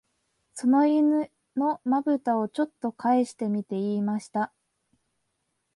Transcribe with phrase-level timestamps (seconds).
[0.55, 4.51] その犬の眼ぶたを、ちょっとかえしてみて言いました